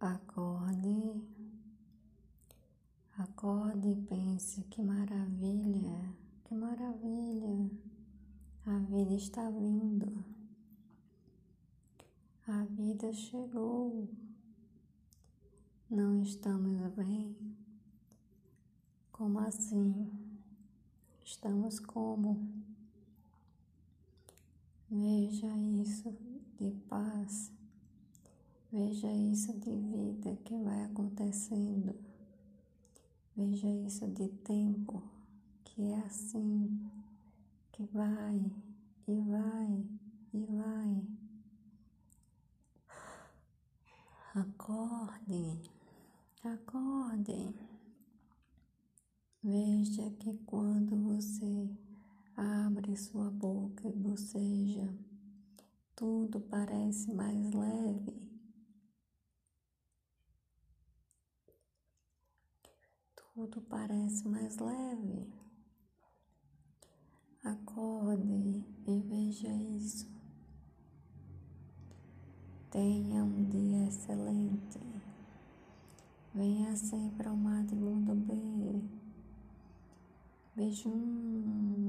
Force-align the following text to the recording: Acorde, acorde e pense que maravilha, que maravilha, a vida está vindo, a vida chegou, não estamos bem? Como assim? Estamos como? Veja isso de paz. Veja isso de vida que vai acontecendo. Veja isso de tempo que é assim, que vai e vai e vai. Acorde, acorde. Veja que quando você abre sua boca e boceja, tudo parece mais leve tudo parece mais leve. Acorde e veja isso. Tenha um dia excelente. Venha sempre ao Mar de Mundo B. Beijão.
Acorde, 0.00 1.20
acorde 3.18 3.86
e 3.86 3.96
pense 3.96 4.62
que 4.70 4.80
maravilha, 4.80 6.14
que 6.42 6.54
maravilha, 6.54 7.70
a 8.64 8.78
vida 8.78 9.12
está 9.12 9.50
vindo, 9.50 10.24
a 12.48 12.64
vida 12.64 13.12
chegou, 13.12 14.08
não 15.90 16.22
estamos 16.22 16.80
bem? 16.94 17.36
Como 19.12 19.38
assim? 19.40 20.10
Estamos 21.22 21.78
como? 21.78 22.50
Veja 24.90 25.54
isso 25.58 26.16
de 26.58 26.70
paz. 26.88 27.59
Veja 28.72 29.12
isso 29.12 29.52
de 29.58 29.72
vida 29.72 30.36
que 30.44 30.56
vai 30.62 30.84
acontecendo. 30.84 31.92
Veja 33.36 33.68
isso 33.68 34.06
de 34.06 34.28
tempo 34.28 35.02
que 35.64 35.90
é 35.90 35.96
assim, 35.96 36.88
que 37.72 37.82
vai 37.86 38.38
e 39.08 39.20
vai 39.22 39.84
e 40.32 40.44
vai. 40.44 41.02
Acorde, 44.36 45.60
acorde. 46.44 47.52
Veja 49.42 50.10
que 50.12 50.32
quando 50.46 50.94
você 50.94 51.68
abre 52.36 52.96
sua 52.96 53.32
boca 53.32 53.88
e 53.88 53.92
boceja, 53.96 54.94
tudo 55.96 56.38
parece 56.42 57.12
mais 57.12 57.52
leve 57.52 58.30
tudo 63.34 63.60
parece 63.62 64.26
mais 64.28 64.58
leve. 64.58 65.26
Acorde 67.44 68.64
e 68.86 69.00
veja 69.00 69.48
isso. 69.48 70.08
Tenha 72.70 73.24
um 73.24 73.44
dia 73.44 73.88
excelente. 73.88 74.78
Venha 76.34 76.76
sempre 76.76 77.28
ao 77.28 77.36
Mar 77.36 77.64
de 77.64 77.74
Mundo 77.74 78.14
B. 78.14 78.82
Beijão. 80.54 81.79